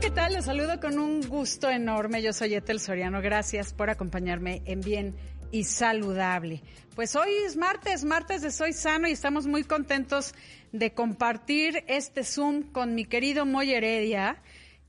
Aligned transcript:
¿Qué 0.00 0.10
tal? 0.10 0.34
Les 0.34 0.44
saludo 0.44 0.78
con 0.78 0.96
un 1.00 1.20
gusto 1.22 1.68
enorme. 1.68 2.22
Yo 2.22 2.32
soy 2.32 2.54
Etel 2.54 2.78
Soriano. 2.78 3.20
Gracias 3.20 3.72
por 3.72 3.90
acompañarme 3.90 4.62
en 4.66 4.82
Bien 4.82 5.16
y 5.50 5.64
Saludable. 5.64 6.62
Pues 6.94 7.16
hoy 7.16 7.30
es 7.44 7.56
martes, 7.56 8.04
martes 8.04 8.42
de 8.42 8.52
Soy 8.52 8.72
Sano 8.72 9.08
y 9.08 9.12
estamos 9.12 9.48
muy 9.48 9.64
contentos 9.64 10.32
de 10.70 10.94
compartir 10.94 11.82
este 11.88 12.22
Zoom 12.22 12.62
con 12.70 12.94
mi 12.94 13.04
querido 13.04 13.44
Moy 13.44 13.72
Heredia, 13.72 14.40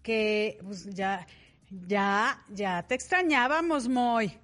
que 0.03 0.59
pues, 0.63 0.93
ya, 0.93 1.25
ya, 1.87 2.45
ya 2.49 2.83
te 2.83 2.93
extrañábamos, 2.93 3.87
Moy. 3.87 4.37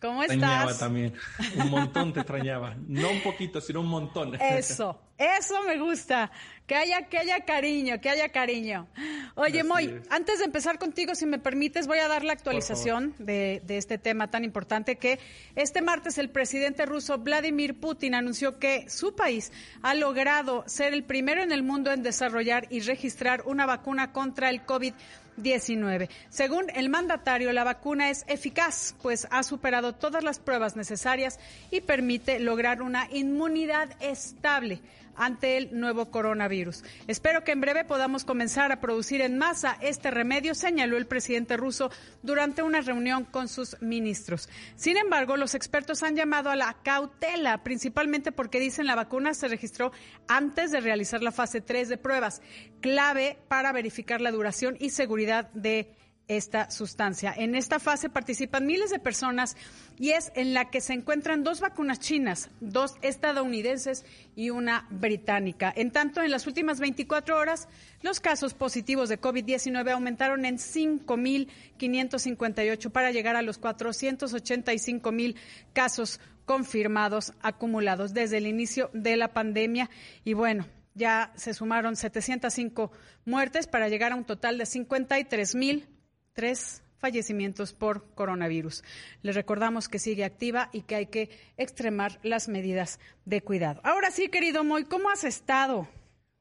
¿Cómo 0.00 0.22
estás? 0.22 0.36
Extrañaba 0.36 0.78
también. 0.78 1.14
Un 1.56 1.70
montón 1.70 2.12
te 2.12 2.20
extrañaba. 2.20 2.76
No 2.86 3.10
un 3.10 3.22
poquito, 3.22 3.60
sino 3.60 3.80
un 3.80 3.88
montón. 3.88 4.34
Eso, 4.40 5.00
eso 5.16 5.62
me 5.62 5.78
gusta. 5.78 6.30
Que 6.66 6.74
haya, 6.74 7.02
que 7.02 7.18
haya 7.18 7.40
cariño, 7.40 8.00
que 8.00 8.10
haya 8.10 8.30
cariño. 8.30 8.88
Oye, 9.36 9.62
Moy, 9.62 10.00
antes 10.10 10.40
de 10.40 10.46
empezar 10.46 10.78
contigo, 10.78 11.14
si 11.14 11.24
me 11.24 11.38
permites, 11.38 11.86
voy 11.86 11.98
a 11.98 12.08
dar 12.08 12.24
la 12.24 12.32
actualización 12.32 13.14
de, 13.18 13.62
de, 13.64 13.76
este 13.76 13.98
tema 13.98 14.30
tan 14.30 14.42
importante 14.42 14.96
que 14.96 15.20
este 15.54 15.80
martes 15.80 16.18
el 16.18 16.28
presidente 16.28 16.84
ruso 16.84 17.18
Vladimir 17.18 17.78
Putin 17.78 18.16
anunció 18.16 18.58
que 18.58 18.90
su 18.90 19.14
país 19.14 19.52
ha 19.82 19.94
logrado 19.94 20.64
ser 20.66 20.92
el 20.92 21.04
primero 21.04 21.42
en 21.42 21.52
el 21.52 21.62
mundo 21.62 21.92
en 21.92 22.02
desarrollar 22.02 22.66
y 22.68 22.80
registrar 22.80 23.42
una 23.46 23.64
vacuna 23.66 24.12
contra 24.12 24.50
el 24.50 24.66
COVID-19. 24.66 24.94
19. 25.36 26.08
Según 26.30 26.66
el 26.74 26.88
mandatario, 26.88 27.52
la 27.52 27.64
vacuna 27.64 28.10
es 28.10 28.24
eficaz, 28.26 28.94
pues 29.02 29.26
ha 29.30 29.42
superado 29.42 29.94
todas 29.94 30.24
las 30.24 30.38
pruebas 30.38 30.76
necesarias 30.76 31.38
y 31.70 31.80
permite 31.80 32.40
lograr 32.40 32.82
una 32.82 33.08
inmunidad 33.12 33.90
estable 34.00 34.80
ante 35.16 35.56
el 35.56 35.78
nuevo 35.78 36.10
coronavirus. 36.10 36.84
Espero 37.06 37.44
que 37.44 37.52
en 37.52 37.60
breve 37.60 37.84
podamos 37.84 38.24
comenzar 38.24 38.72
a 38.72 38.80
producir 38.80 39.20
en 39.20 39.38
masa 39.38 39.78
este 39.80 40.10
remedio, 40.10 40.54
señaló 40.54 40.96
el 40.96 41.06
presidente 41.06 41.56
ruso 41.56 41.90
durante 42.22 42.62
una 42.62 42.80
reunión 42.80 43.24
con 43.24 43.48
sus 43.48 43.80
ministros. 43.80 44.48
Sin 44.76 44.96
embargo, 44.96 45.36
los 45.36 45.54
expertos 45.54 46.02
han 46.02 46.16
llamado 46.16 46.50
a 46.50 46.56
la 46.56 46.76
cautela, 46.82 47.62
principalmente 47.62 48.32
porque 48.32 48.60
dicen 48.60 48.86
la 48.86 48.94
vacuna 48.94 49.34
se 49.34 49.48
registró 49.48 49.92
antes 50.28 50.72
de 50.72 50.80
realizar 50.80 51.22
la 51.22 51.32
fase 51.32 51.60
3 51.60 51.88
de 51.88 51.98
pruebas, 51.98 52.42
clave 52.80 53.38
para 53.48 53.72
verificar 53.72 54.20
la 54.20 54.30
duración 54.30 54.76
y 54.80 54.90
seguridad 54.90 55.50
de 55.52 55.90
esta 56.28 56.70
sustancia. 56.70 57.34
En 57.36 57.54
esta 57.54 57.78
fase 57.78 58.08
participan 58.08 58.66
miles 58.66 58.90
de 58.90 58.98
personas 58.98 59.56
y 59.98 60.10
es 60.10 60.32
en 60.34 60.52
la 60.54 60.70
que 60.70 60.80
se 60.80 60.92
encuentran 60.92 61.44
dos 61.44 61.60
vacunas 61.60 62.00
chinas, 62.00 62.50
dos 62.60 62.96
estadounidenses 63.02 64.04
y 64.34 64.50
una 64.50 64.88
británica. 64.90 65.72
En 65.74 65.92
tanto, 65.92 66.22
en 66.22 66.30
las 66.30 66.46
últimas 66.46 66.80
24 66.80 67.36
horas, 67.36 67.68
los 68.02 68.20
casos 68.20 68.54
positivos 68.54 69.08
de 69.08 69.20
COVID-19 69.20 69.92
aumentaron 69.92 70.44
en 70.44 70.58
5.558 70.58 72.90
para 72.90 73.12
llegar 73.12 73.36
a 73.36 73.42
los 73.42 73.60
485.000 73.60 75.36
casos 75.72 76.20
confirmados 76.44 77.32
acumulados 77.40 78.14
desde 78.14 78.38
el 78.38 78.46
inicio 78.46 78.90
de 78.92 79.16
la 79.16 79.32
pandemia. 79.32 79.90
Y 80.24 80.32
bueno, 80.32 80.66
ya 80.94 81.32
se 81.36 81.54
sumaron 81.54 81.94
705 81.94 82.90
muertes 83.24 83.66
para 83.66 83.88
llegar 83.88 84.12
a 84.12 84.16
un 84.16 84.24
total 84.24 84.58
de 84.58 84.64
53.000 84.64 85.95
tres 86.36 86.82
fallecimientos 86.98 87.72
por 87.72 88.14
coronavirus. 88.14 88.84
Les 89.22 89.34
recordamos 89.34 89.88
que 89.88 89.98
sigue 89.98 90.24
activa 90.24 90.68
y 90.72 90.82
que 90.82 90.94
hay 90.94 91.06
que 91.06 91.30
extremar 91.56 92.20
las 92.22 92.46
medidas 92.46 93.00
de 93.24 93.40
cuidado. 93.40 93.80
Ahora 93.82 94.10
sí, 94.10 94.28
querido 94.28 94.62
Moy, 94.62 94.84
¿cómo 94.84 95.10
has 95.10 95.24
estado? 95.24 95.88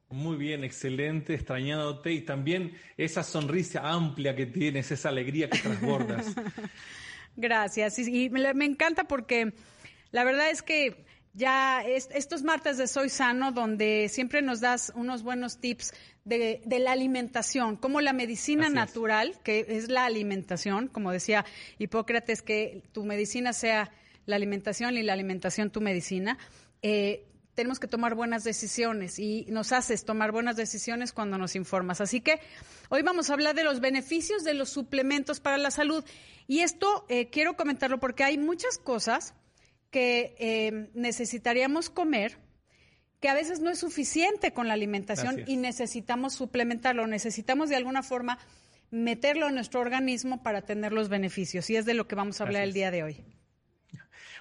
Muy 0.10 0.36
bien, 0.36 0.64
excelente, 0.64 1.34
extrañándote 1.34 2.12
y 2.12 2.22
también 2.22 2.78
esa 2.98 3.24
sonrisa 3.24 3.90
amplia 3.90 4.36
que 4.36 4.46
tienes, 4.46 4.92
esa 4.92 5.10
alegría 5.10 5.50
que 5.50 5.60
transbordas. 5.60 6.36
Gracias, 7.38 7.98
y, 8.00 8.30
me 8.30 8.66
encanta 8.66 9.06
porque 9.06 9.54
la 10.12 10.24
verdad 10.24 10.50
es 10.50 10.62
que 10.62 11.06
ya 11.34 11.84
estos 11.84 12.44
martes 12.44 12.78
de 12.78 12.88
Soy 12.88 13.10
Sano, 13.10 13.52
donde 13.52 14.08
siempre 14.10 14.42
nos 14.42 14.62
das 14.62 14.94
unos 14.96 15.22
buenos 15.22 15.60
tips 15.60 15.94
de, 16.26 16.80
la 16.80 16.92
alimentación, 16.92 17.78
como 17.78 18.02
la 18.02 18.12
medicina 18.12 18.70
natural, 18.70 19.40
que 19.44 19.66
es 19.70 19.90
la 19.90 20.06
alimentación, 20.06 20.88
como 20.88 21.12
decía 21.12 21.46
Hipócrates, 21.78 22.42
que 22.42 22.82
tu 22.92 23.06
medicina 23.06 23.54
sea 23.54 23.92
la 24.26 24.36
alimentación 24.36 24.98
y 24.98 25.04
la 25.04 25.14
alimentación 25.14 25.70
tu 25.70 25.82
medicina. 25.82 26.38
Eh, 26.82 27.28
tenemos 27.54 27.80
que 27.80 27.88
tomar 27.88 28.16
buenas 28.16 28.44
decisiones 28.44 29.20
y 29.20 29.46
nos 29.50 29.72
haces 29.72 30.04
tomar 30.04 30.32
buenas 30.32 30.58
decisiones 30.58 31.14
cuando 31.14 31.38
nos 31.38 31.56
informas. 31.56 32.02
Así 32.02 32.22
que 32.22 32.40
hoy 32.90 33.04
vamos 33.04 33.30
a 33.30 33.34
hablar 33.34 33.56
de 33.56 33.64
los 33.64 33.80
beneficios 33.80 34.44
de 34.44 34.56
los 34.56 34.70
suplementos 34.70 35.40
para 35.40 35.58
la 35.60 35.72
salud. 35.72 36.04
Y 36.48 36.62
esto 36.62 37.06
eh, 37.08 37.30
quiero 37.30 37.56
comentarlo 37.56 38.00
porque 38.00 38.24
hay 38.24 38.38
muchas 38.38 38.78
cosas 38.80 39.36
que 39.92 40.36
eh, 40.40 40.90
necesitaríamos 40.96 41.90
comer, 41.90 42.38
que 43.20 43.30
a 43.30 43.34
veces 43.34 43.60
no 43.60 43.70
es 43.70 43.80
suficiente 43.80 44.54
con 44.54 44.68
la 44.68 44.74
alimentación 44.74 45.44
y 45.48 45.58
necesitamos 45.58 46.34
suplementarlo, 46.34 47.08
necesitamos 47.08 47.70
de 47.70 47.76
alguna 47.76 48.04
forma 48.04 48.38
meterlo 48.92 49.48
en 49.48 49.56
nuestro 49.56 49.80
organismo 49.82 50.44
para 50.44 50.62
tener 50.62 50.94
los 50.94 51.10
beneficios. 51.10 51.70
Y 51.70 51.76
es 51.76 51.86
de 51.86 51.94
lo 51.94 52.08
que 52.08 52.16
vamos 52.16 52.40
a 52.40 52.44
hablar 52.44 52.64
el 52.64 52.74
día 52.74 52.92
de 52.92 53.04
hoy. 53.04 53.24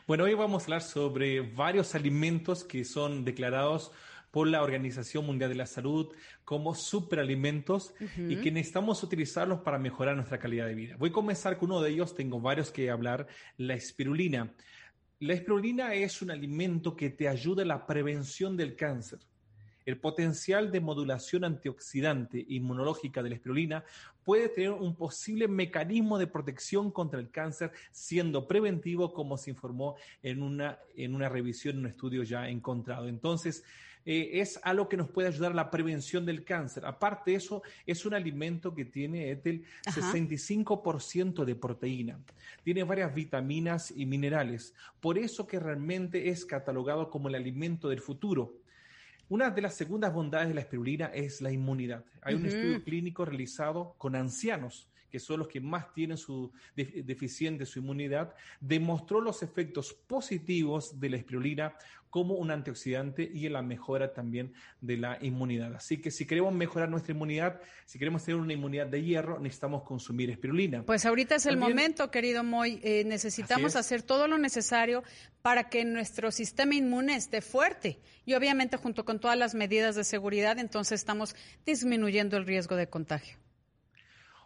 Bueno, 0.07 0.25
hoy 0.25 0.35
vamos 0.35 0.62
a 0.62 0.67
hablar 0.67 0.83
sobre 0.83 1.41
varios 1.41 1.95
alimentos 1.95 2.62
que 2.62 2.85
son 2.85 3.25
declarados 3.25 3.91
por 4.31 4.49
la 4.49 4.62
Organización 4.62 5.25
Mundial 5.25 5.49
de 5.49 5.56
la 5.56 5.65
Salud 5.65 6.12
como 6.45 6.75
superalimentos 6.75 7.95
y 8.19 8.37
que 8.37 8.51
necesitamos 8.51 9.03
utilizarlos 9.03 9.61
para 9.61 9.79
mejorar 9.79 10.17
nuestra 10.17 10.39
calidad 10.39 10.67
de 10.67 10.75
vida. 10.75 10.97
Voy 10.99 11.11
a 11.11 11.12
comenzar 11.12 11.56
con 11.56 11.71
uno 11.71 11.81
de 11.81 11.91
ellos, 11.91 12.15
tengo 12.15 12.41
varios 12.41 12.71
que 12.71 12.91
hablar, 12.91 13.29
la 13.56 13.75
espirulina. 13.75 14.53
La 15.20 15.34
espirulina 15.34 15.94
es 15.94 16.22
un 16.22 16.30
alimento 16.30 16.97
que 16.97 17.10
te 17.10 17.28
ayuda 17.28 17.62
en 17.62 17.69
la 17.69 17.86
prevención 17.86 18.56
del 18.56 18.75
cáncer. 18.75 19.20
El 19.86 19.98
potencial 19.98 20.72
de 20.72 20.80
modulación 20.80 21.44
antioxidante 21.44 22.44
inmunológica 22.48 23.22
de 23.22 23.28
la 23.28 23.34
espirulina 23.36 23.84
puede 24.25 24.48
tener 24.48 24.70
un 24.70 24.97
posible 24.97 25.47
mecanismo 25.47 26.19
de 26.19 26.26
protección 26.26 26.91
contra 26.91 27.20
el 27.20 27.30
cáncer, 27.30 27.70
siendo 27.92 28.48
preventivo, 28.48 29.12
como 29.12 29.36
se 29.36 29.50
informó 29.50 29.97
en 30.22 30.42
una, 30.42 30.78
en 30.97 31.14
una 31.14 31.28
revisión, 31.28 31.75
en 31.75 31.81
un 31.81 31.86
estudio 31.86 32.22
ya 32.22 32.48
encontrado. 32.48 33.06
Entonces, 33.06 33.62
eh, 34.06 34.41
es 34.41 34.60
algo 34.62 34.88
que 34.88 34.97
nos 34.97 35.09
puede 35.09 35.28
ayudar 35.28 35.53
a 35.53 35.54
la 35.54 35.70
prevención 35.70 36.26
del 36.26 36.44
cáncer. 36.44 36.84
Aparte 36.84 37.31
de 37.31 37.37
eso, 37.38 37.62
es 37.87 38.04
un 38.04 38.15
alimento 38.15 38.75
que 38.75 38.84
tiene 38.84 39.31
el 39.31 39.65
65% 39.84 41.44
de 41.44 41.54
proteína. 41.54 42.19
Tiene 42.62 42.84
varias 42.84 43.14
vitaminas 43.14 43.93
y 43.94 44.06
minerales. 44.06 44.75
Por 45.00 45.19
eso 45.19 45.47
que 45.47 45.59
realmente 45.59 46.28
es 46.28 46.44
catalogado 46.44 47.10
como 47.10 47.28
el 47.28 47.34
alimento 47.34 47.88
del 47.88 48.00
futuro. 48.00 48.54
Una 49.28 49.50
de 49.50 49.62
las 49.62 49.75
segundas 49.75 50.12
bondades 50.12 50.48
de 50.48 50.54
la 50.54 50.60
espirulina 50.60 51.06
es 51.06 51.41
la 51.41 51.50
inmunidad. 51.50 52.04
Hay 52.20 52.34
un 52.34 52.44
estudio 52.44 52.84
clínico 52.84 53.25
realizado 53.25 53.94
con 53.96 54.17
ancianos 54.17 54.88
que 55.14 55.20
son 55.20 55.38
los 55.38 55.46
que 55.46 55.61
más 55.61 55.93
tienen 55.93 56.16
su 56.16 56.50
deficiente 56.75 57.66
su 57.66 57.78
inmunidad, 57.78 58.34
demostró 58.61 59.20
los 59.20 59.44
efectos 59.44 59.93
positivos 59.93 60.99
de 60.99 61.08
la 61.08 61.19
espirulina 61.19 61.76
como 62.11 62.34
un 62.34 62.50
antioxidante 62.50 63.31
y 63.32 63.46
en 63.46 63.52
la 63.52 63.62
mejora 63.62 64.12
también 64.12 64.52
de 64.81 64.96
la 64.96 65.16
inmunidad. 65.20 65.72
Así 65.76 66.00
que 66.00 66.11
si 66.11 66.26
queremos 66.26 66.52
mejorar 66.52 66.88
nuestra 66.88 67.14
inmunidad, 67.14 67.61
si 67.87 67.96
queremos 67.96 68.25
tener 68.25 68.40
una 68.40 68.55
inmunidad 68.55 68.88
de 68.88 69.05
hierro, 69.05 69.38
necesitamos 69.38 69.84
consumir 69.84 70.31
espirulina. 70.31 70.82
Pues 70.82 71.06
ahorita 71.06 71.37
es 71.37 71.46
el 71.46 71.58
momento, 71.58 72.10
querido 72.10 72.43
Moy. 72.43 72.81
Eh, 72.82 73.05
necesitamos 73.05 73.76
hacer 73.76 74.02
todo 74.02 74.26
lo 74.26 74.37
necesario 74.37 75.05
para 75.43 75.69
que 75.69 75.84
nuestro 75.84 76.32
sistema 76.32 76.75
inmune 76.75 77.14
esté 77.14 77.40
fuerte. 77.40 78.00
Y 78.26 78.34
obviamente 78.34 78.78
junto 78.78 79.05
con 79.05 79.20
todas 79.20 79.38
las 79.38 79.55
medidas 79.55 79.94
de 79.94 80.02
seguridad, 80.02 80.58
entonces 80.58 80.99
estamos 80.99 81.37
disminuyendo 81.64 82.37
el 82.37 82.46
riesgo 82.46 82.75
de 82.75 82.88
contagio. 82.88 83.44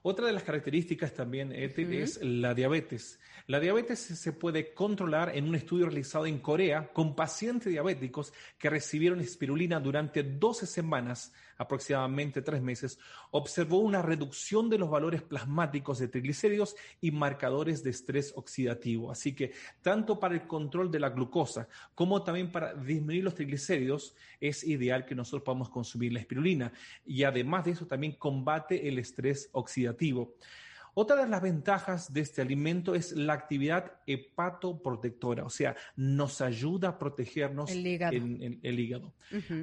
Otra 0.03 0.27
de 0.27 0.33
las 0.33 0.45
características 0.45 1.13
también 1.13 1.53
es 1.53 2.21
la 2.23 2.55
diabetes. 2.55 3.19
La 3.47 3.61
diabetes 3.61 3.99
se 3.99 4.33
puede 4.33 4.75
controlar 4.75 5.35
en 5.35 5.49
un 5.49 5.55
estudio 5.55 5.87
realizado 5.87 6.27
en 6.27 6.39
Corea 6.39 6.93
con 6.93 7.17
pacientes 7.17 7.73
diabéticos 7.73 8.33
que 8.59 8.71
recibieron 8.71 9.21
espirulina 9.21 9.81
durante 9.81 10.23
12 10.23 10.67
semanas 10.67 11.33
aproximadamente 11.59 12.41
tres 12.41 12.63
meses, 12.63 12.99
observó 13.33 13.79
una 13.79 14.01
reducción 14.01 14.71
de 14.71 14.79
los 14.79 14.89
valores 14.89 15.23
plasmáticos 15.23 15.99
de 15.99 16.09
triglicéridos 16.09 16.77
y 17.01 17.11
marcadores 17.11 17.83
de 17.83 17.91
estrés 17.91 18.33
oxidativo. 18.37 19.11
Así 19.11 19.35
que 19.35 19.53
tanto 19.83 20.19
para 20.19 20.35
el 20.35 20.47
control 20.47 20.91
de 20.91 21.01
la 21.01 21.11
glucosa 21.11 21.69
como 21.95 22.23
también 22.23 22.51
para 22.51 22.75
disminuir 22.75 23.25
los 23.25 23.35
triglicéridos, 23.35 24.15
es 24.41 24.65
ideal 24.65 25.05
que 25.05 25.15
nosotros 25.15 25.43
podamos 25.43 25.69
consumir 25.69 26.13
la 26.13 26.21
espirulina. 26.21 26.73
Y 27.05 27.25
además 27.25 27.65
de 27.65 27.73
eso, 27.73 27.87
también 27.87 28.13
combate 28.13 28.89
el 28.89 28.99
estrés 28.99 29.51
oxidativo. 29.53 30.35
Otra 31.01 31.23
de 31.23 31.29
las 31.29 31.41
ventajas 31.41 32.13
de 32.13 32.23
este 32.23 32.43
alimento 32.43 32.93
es 32.93 33.13
la 33.13 33.33
actividad 33.33 34.01
hepatoprotectora, 34.05 35.45
o 35.45 35.49
sea, 35.49 35.77
nos 35.95 36.41
ayuda 36.41 36.89
a 36.89 36.99
protegernos 36.99 37.71
el 37.71 37.87
hígado. 37.87 38.17
En, 38.17 38.59
el 38.61 38.81
hígado. 38.81 39.15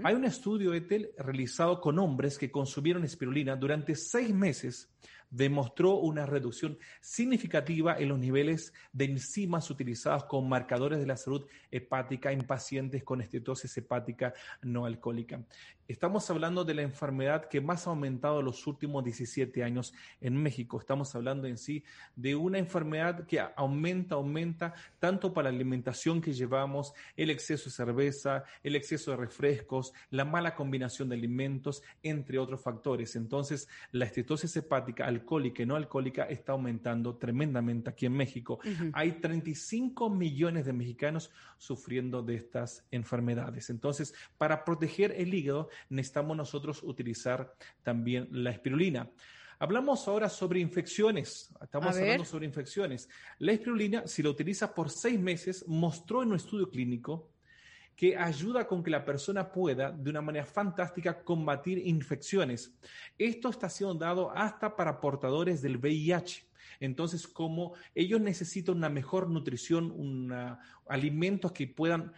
Hay 0.06 0.16
un 0.16 0.24
estudio, 0.24 0.74
Etel, 0.74 1.10
realizado 1.18 1.82
con 1.82 2.00
hombres 2.00 2.38
que 2.38 2.50
consumieron 2.50 3.04
espirulina 3.04 3.58
durante 3.58 3.96
seis 3.96 4.34
meses 4.34 4.96
demostró 5.36 5.96
una 5.96 6.26
reducción 6.26 6.78
significativa 7.02 7.98
en 7.98 8.10
los 8.10 8.20
niveles 8.20 8.74
de 8.94 9.06
enzimas 9.06 9.70
utilizados 9.70 10.24
como 10.26 10.48
marcadores 10.48 11.00
de 11.00 11.06
la 11.06 11.18
salud 11.18 11.46
hepática 11.72 12.32
en 12.32 12.42
pacientes 12.42 13.04
con 13.04 13.22
estetosis 13.22 13.76
hepática 13.78 14.34
no 14.62 14.86
alcohólica. 14.86 15.42
Estamos 15.88 16.28
hablando 16.32 16.66
de 16.66 16.74
la 16.74 16.82
enfermedad 16.82 17.48
que 17.48 17.62
más 17.62 17.86
ha 17.86 17.92
aumentado 17.92 18.40
en 18.40 18.46
los 18.46 18.66
últimos 18.66 19.04
17 19.04 19.64
años 19.64 19.94
en 20.20 20.36
México. 20.36 20.80
Estamos 20.80 21.14
hablando 21.14 21.48
en 21.48 21.60
sí 21.60 21.84
de 22.16 22.36
una 22.36 22.58
enfermedad 22.58 23.28
que 23.28 23.40
aumenta, 23.56 24.16
aumenta 24.16 24.74
tanto 24.98 25.32
para 25.32 25.52
la 25.52 25.56
alimentación 25.56 26.22
que 26.22 26.34
llevamos, 26.34 26.94
el 27.16 27.30
exceso 27.30 27.66
de 27.66 27.76
cerveza, 27.76 28.46
el 28.64 28.76
exceso 28.76 29.12
de 29.12 29.18
refrescos, 29.18 29.94
la 30.10 30.26
mala 30.26 30.56
combinación 30.56 31.10
de 31.10 31.18
alimentos, 31.18 31.84
entre 32.02 32.40
otros 32.40 32.64
factores. 32.64 33.16
Entonces, 33.16 33.70
la 33.92 34.06
estetosis 34.06 34.56
hepática 34.58 35.06
alcohólica 35.26 35.64
y 35.64 35.66
no 35.66 35.76
alcohólica 35.76 36.24
está 36.26 36.52
aumentando 36.52 37.16
tremendamente 37.16 37.90
aquí 37.90 38.06
en 38.06 38.14
México. 38.14 38.60
Hay 38.94 39.14
35 39.14 40.10
millones 40.10 40.66
de 40.66 40.74
mexicanos 40.74 41.32
sufriendo 41.58 42.22
de 42.22 42.36
estas 42.36 42.86
enfermedades. 42.92 43.70
Entonces, 43.70 44.14
para 44.38 44.64
proteger 44.64 45.12
el 45.18 45.34
hígado, 45.34 45.70
necesitamos 45.90 46.38
nosotros 46.38 46.84
utilizar 46.84 47.56
también 47.84 48.28
la 48.32 48.52
espirulina. 48.52 49.10
Hablamos 49.58 50.08
ahora 50.08 50.30
sobre 50.30 50.60
infecciones. 50.60 51.50
Estamos 51.62 51.96
hablando 51.96 52.26
sobre 52.26 52.46
infecciones. 52.46 53.10
La 53.40 53.54
espirulina, 53.54 54.06
si 54.06 54.22
la 54.22 54.30
utiliza 54.30 54.74
por 54.76 54.90
seis 54.90 55.20
meses, 55.20 55.66
mostró 55.68 56.22
en 56.22 56.30
un 56.30 56.36
estudio 56.36 56.70
clínico 56.70 57.30
que 57.96 58.18
ayuda 58.18 58.68
con 58.68 58.84
que 58.84 58.92
la 58.92 59.06
persona 59.06 59.52
pueda, 59.52 59.92
de 59.92 60.10
una 60.10 60.22
manera 60.22 60.46
fantástica, 60.46 61.24
combatir 61.24 61.78
infecciones. 61.78 62.74
Esto 63.18 63.50
está 63.50 63.70
siendo 63.70 63.96
dado 63.96 64.32
hasta 64.32 64.76
para 64.76 65.00
portadores 65.00 65.62
del 65.62 65.78
VIH. 65.78 66.46
Entonces, 66.82 67.26
como 67.26 67.74
ellos 67.94 68.20
necesitan 68.20 68.76
una 68.76 68.90
mejor 68.90 69.30
nutrición, 69.30 70.58
alimentos 70.90 71.54
que 71.54 71.68
puedan 71.68 72.12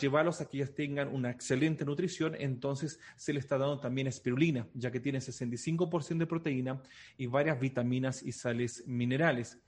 llevarlos 0.00 0.40
a 0.40 0.48
que 0.48 0.56
ellos 0.58 0.74
tengan 0.74 1.08
una 1.08 1.30
excelente 1.30 1.84
nutrición, 1.84 2.34
entonces 2.38 2.98
se 3.16 3.34
le 3.34 3.40
está 3.40 3.58
dando 3.58 3.80
también 3.80 4.06
espirulina, 4.06 4.66
ya 4.72 4.90
que 4.90 5.00
tiene 5.00 5.18
65% 5.18 6.18
de 6.18 6.26
proteína 6.26 6.82
y 7.18 7.26
varias 7.26 7.60
vitaminas 7.60 8.22
y 8.22 8.32
sales 8.32 8.82
minerales. 8.86 9.58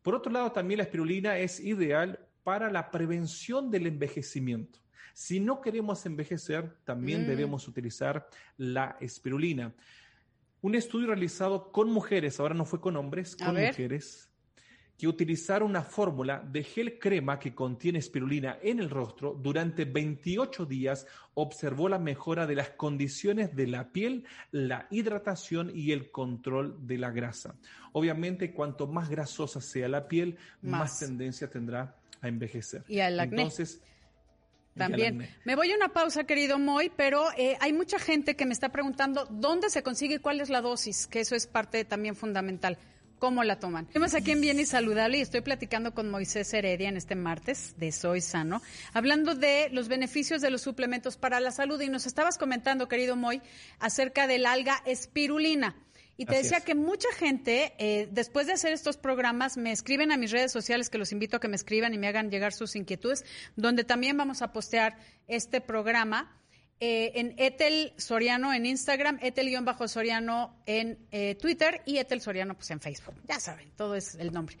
Por 0.00 0.14
otro 0.14 0.32
lado, 0.32 0.52
también 0.52 0.78
la 0.78 0.84
espirulina 0.84 1.36
es 1.36 1.60
ideal 1.60 2.18
para 2.44 2.70
la 2.70 2.90
prevención 2.90 3.70
del 3.70 3.88
envejecimiento. 3.88 4.80
Si 5.14 5.40
no 5.40 5.60
queremos 5.60 6.04
envejecer, 6.06 6.76
también 6.84 7.24
mm. 7.24 7.26
debemos 7.26 7.68
utilizar 7.68 8.28
la 8.56 8.96
espirulina. 9.00 9.74
Un 10.60 10.74
estudio 10.74 11.08
realizado 11.08 11.72
con 11.72 11.90
mujeres, 11.90 12.38
ahora 12.38 12.54
no 12.54 12.64
fue 12.64 12.80
con 12.80 12.96
hombres, 12.96 13.34
con 13.36 13.54
mujeres, 13.54 14.32
que 14.96 15.08
utilizaron 15.08 15.70
una 15.70 15.82
fórmula 15.82 16.38
de 16.48 16.62
gel 16.62 16.98
crema 17.00 17.38
que 17.38 17.52
contiene 17.54 17.98
espirulina 17.98 18.58
en 18.62 18.78
el 18.78 18.88
rostro 18.88 19.34
durante 19.34 19.84
28 19.84 20.64
días 20.66 21.08
observó 21.34 21.88
la 21.88 21.98
mejora 21.98 22.46
de 22.46 22.54
las 22.54 22.70
condiciones 22.70 23.56
de 23.56 23.66
la 23.66 23.90
piel, 23.90 24.24
la 24.52 24.86
hidratación 24.90 25.72
y 25.74 25.90
el 25.90 26.12
control 26.12 26.86
de 26.86 26.98
la 26.98 27.10
grasa. 27.10 27.56
Obviamente, 27.92 28.52
cuanto 28.52 28.86
más 28.86 29.08
grasosa 29.08 29.60
sea 29.60 29.88
la 29.88 30.06
piel, 30.06 30.36
más, 30.60 31.00
tendencia 31.00 31.50
tendrá 31.50 31.96
a 32.20 32.28
envejecer. 32.28 32.84
Y 32.86 33.00
al 33.00 33.18
acné. 33.18 33.42
Entonces, 33.42 33.82
también. 34.76 35.28
Me 35.44 35.56
voy 35.56 35.72
a 35.72 35.76
una 35.76 35.88
pausa, 35.88 36.24
querido 36.24 36.58
Moy, 36.58 36.90
pero 36.96 37.26
eh, 37.36 37.56
hay 37.60 37.72
mucha 37.72 37.98
gente 37.98 38.36
que 38.36 38.46
me 38.46 38.52
está 38.52 38.70
preguntando 38.70 39.26
dónde 39.30 39.70
se 39.70 39.82
consigue 39.82 40.16
y 40.16 40.18
cuál 40.18 40.40
es 40.40 40.50
la 40.50 40.60
dosis, 40.60 41.06
que 41.06 41.20
eso 41.20 41.34
es 41.34 41.46
parte 41.46 41.84
también 41.84 42.16
fundamental. 42.16 42.78
¿Cómo 43.22 43.44
la 43.44 43.60
toman? 43.60 43.84
Estamos 43.84 44.14
aquí 44.14 44.32
en 44.32 44.40
Bien 44.40 44.58
y 44.58 44.66
Saludable 44.66 45.18
y 45.18 45.20
estoy 45.20 45.42
platicando 45.42 45.94
con 45.94 46.10
Moisés 46.10 46.52
Heredia 46.54 46.88
en 46.88 46.96
este 46.96 47.14
martes 47.14 47.74
de 47.76 47.92
Soy 47.92 48.20
Sano, 48.20 48.60
hablando 48.92 49.36
de 49.36 49.68
los 49.70 49.86
beneficios 49.86 50.40
de 50.40 50.50
los 50.50 50.62
suplementos 50.62 51.16
para 51.16 51.38
la 51.38 51.52
salud. 51.52 51.80
Y 51.80 51.88
nos 51.88 52.04
estabas 52.06 52.36
comentando, 52.36 52.88
querido 52.88 53.14
Moy, 53.14 53.40
acerca 53.78 54.26
del 54.26 54.44
alga 54.44 54.82
espirulina. 54.86 55.76
Y 56.22 56.24
te 56.24 56.36
decía 56.36 56.60
que 56.60 56.76
mucha 56.76 57.08
gente, 57.16 57.74
eh, 57.78 58.08
después 58.12 58.46
de 58.46 58.52
hacer 58.52 58.72
estos 58.72 58.96
programas, 58.96 59.56
me 59.56 59.72
escriben 59.72 60.12
a 60.12 60.16
mis 60.16 60.30
redes 60.30 60.52
sociales, 60.52 60.88
que 60.88 60.96
los 60.96 61.10
invito 61.10 61.36
a 61.36 61.40
que 61.40 61.48
me 61.48 61.56
escriban 61.56 61.92
y 61.94 61.98
me 61.98 62.06
hagan 62.06 62.30
llegar 62.30 62.52
sus 62.52 62.76
inquietudes, 62.76 63.24
donde 63.56 63.82
también 63.82 64.16
vamos 64.16 64.40
a 64.40 64.52
postear 64.52 64.96
este 65.26 65.60
programa. 65.60 66.38
Eh, 66.78 67.18
en 67.18 67.34
Etel 67.38 67.92
Soriano 67.96 68.52
en 68.52 68.66
Instagram, 68.66 69.18
Etel-Soriano 69.20 70.62
en 70.66 70.98
eh, 71.10 71.34
Twitter 71.34 71.82
y 71.86 71.98
Etel 71.98 72.20
Soriano 72.20 72.54
pues 72.54 72.70
en 72.70 72.80
Facebook. 72.80 73.16
Ya 73.26 73.40
saben, 73.40 73.72
todo 73.76 73.96
es 73.96 74.14
el 74.14 74.32
nombre. 74.32 74.56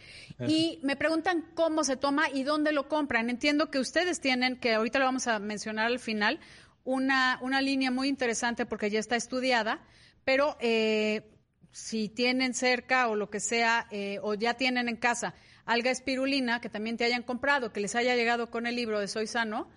Y 0.48 0.80
me 0.82 0.96
preguntan 0.96 1.44
cómo 1.54 1.84
se 1.84 1.96
toma 1.96 2.28
y 2.28 2.42
dónde 2.42 2.72
lo 2.72 2.88
compran. 2.88 3.30
Entiendo 3.30 3.70
que 3.70 3.78
ustedes 3.78 4.20
tienen, 4.20 4.56
que 4.56 4.74
ahorita 4.74 4.98
lo 4.98 5.04
vamos 5.04 5.28
a 5.28 5.38
mencionar 5.38 5.86
al 5.86 6.00
final, 6.00 6.40
una, 6.82 7.38
una 7.40 7.60
línea 7.60 7.92
muy 7.92 8.08
interesante 8.08 8.66
porque 8.66 8.90
ya 8.90 8.98
está 8.98 9.14
estudiada, 9.14 9.80
pero 10.24 10.56
eh, 10.60 11.31
si 11.72 12.08
tienen 12.08 12.54
cerca 12.54 13.08
o 13.08 13.16
lo 13.16 13.30
que 13.30 13.40
sea, 13.40 13.88
eh, 13.90 14.18
o 14.22 14.34
ya 14.34 14.54
tienen 14.54 14.88
en 14.88 14.96
casa 14.96 15.34
alga 15.64 15.90
espirulina 15.90 16.60
que 16.60 16.68
también 16.68 16.96
te 16.96 17.04
hayan 17.04 17.22
comprado, 17.22 17.72
que 17.72 17.80
les 17.80 17.94
haya 17.94 18.14
llegado 18.14 18.50
con 18.50 18.66
el 18.66 18.76
libro 18.76 19.00
de 19.00 19.08
Soy 19.08 19.26
Sano, 19.26 19.70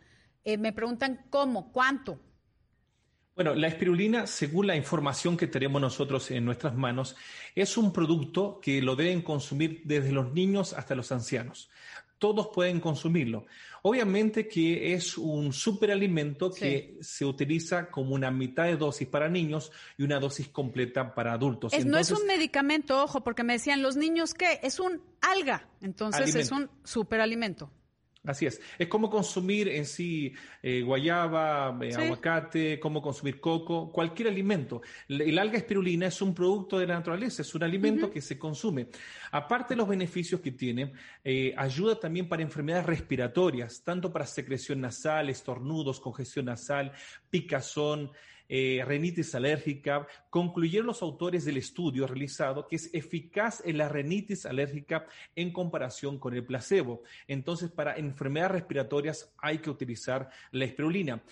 eh, 0.43 0.57
me 0.57 0.73
preguntan 0.73 1.25
cómo, 1.29 1.71
cuánto. 1.71 2.19
Bueno, 3.35 3.53
la 3.53 3.67
espirulina, 3.67 4.27
según 4.27 4.67
la 4.67 4.77
información 4.77 5.35
que 5.35 5.47
tenemos 5.47 5.81
nosotros 5.81 6.31
en 6.31 6.45
nuestras 6.45 6.73
manos, 6.73 7.17
es 7.53 7.77
un 7.77 7.91
producto 7.91 8.59
que 8.61 8.81
lo 8.81 8.95
deben 8.95 9.21
consumir 9.21 9.81
desde 9.83 10.13
los 10.13 10.33
niños 10.33 10.73
hasta 10.73 10.95
los 10.95 11.11
ancianos 11.11 11.69
todos 12.25 12.47
pueden 12.47 12.79
consumirlo. 12.79 13.45
Obviamente 13.83 14.47
que 14.47 14.95
es 14.95 15.15
un 15.15 15.53
superalimento 15.53 16.51
que 16.51 16.97
se 17.01 17.23
utiliza 17.23 17.91
como 17.91 18.15
una 18.15 18.31
mitad 18.31 18.63
de 18.63 18.77
dosis 18.77 19.07
para 19.07 19.29
niños 19.29 19.71
y 19.95 20.01
una 20.01 20.19
dosis 20.19 20.47
completa 20.47 21.13
para 21.13 21.33
adultos. 21.33 21.71
no 21.85 21.99
es 21.99 22.09
un 22.09 22.25
medicamento, 22.25 23.03
ojo, 23.03 23.23
porque 23.23 23.43
me 23.43 23.53
decían, 23.53 23.83
¿los 23.83 23.95
niños 23.95 24.33
qué? 24.33 24.59
Es 24.63 24.79
un 24.79 25.03
alga, 25.21 25.67
entonces 25.81 26.33
es 26.33 26.51
un 26.51 26.67
superalimento. 26.83 27.69
Así 28.25 28.45
es. 28.45 28.59
Es 28.77 28.87
como 28.87 29.09
consumir 29.09 29.67
en 29.67 29.85
sí 29.85 30.33
eh, 30.61 30.81
guayaba, 30.81 31.77
eh, 31.81 31.93
aguacate, 31.93 32.79
como 32.79 33.01
consumir 33.01 33.39
coco, 33.39 33.91
cualquier 33.91 34.29
alimento. 34.29 34.81
El, 35.07 35.37
alga 35.37 35.57
espirulina 35.57 36.07
es 36.07 36.21
un 36.21 36.33
producto 36.33 36.79
de 36.79 36.87
la 36.87 36.95
naturaleza, 36.95 37.41
es 37.41 37.53
un 37.53 37.63
alimento 37.63 38.09
que 38.09 38.21
se 38.21 38.37
consume. 38.37 38.87
Aparte 39.31 39.73
de 39.73 39.77
los 39.77 39.87
beneficios 39.87 40.41
que 40.41 40.51
tiene, 40.51 40.93
eh, 41.23 41.53
ayuda 41.57 41.99
también 41.99 42.27
para 42.27 42.41
enfermedades 42.41 42.85
respiratorias, 42.85 43.83
tanto 43.83 44.11
para 44.11 44.25
secreción 44.25 44.81
nasal, 44.81 45.29
estornudos, 45.29 45.99
congestión 45.99 46.45
nasal, 46.45 46.91
picazón. 47.29 48.11
Eh, 48.47 48.83
alérgica, 49.33 50.07
concluyeron 50.29 50.87
los 50.87 51.01
autores 51.01 51.45
del 51.45 51.57
estudio 51.57 52.07
realizado 52.07 52.67
que 52.67 52.75
es 52.75 52.89
eficaz 52.93 53.61
en 53.65 53.77
la 53.77 53.89
renitis 53.89 54.45
alérgica 54.45 55.05
en 55.35 55.51
comparación 55.51 56.19
con 56.19 56.33
el 56.33 56.45
placebo. 56.45 57.01
Entonces, 57.27 57.71
para 57.71 57.95
enfermedades 57.95 58.51
respiratorias 58.51 59.33
hay 59.37 59.59
que 59.59 59.69
utilizar 59.69 60.29
la 60.51 60.65
espirulina. 60.65 61.23